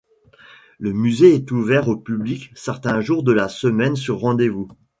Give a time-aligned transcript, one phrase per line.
[0.79, 4.67] Le musée est ouvert au public certains jours de la semaine, sur rendez-vous.